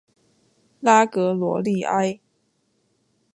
[0.79, 2.19] 拉格罗利埃。